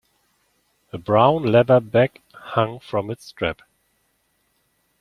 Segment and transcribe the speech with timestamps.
[0.91, 3.61] A brown leather bag hung from its strap.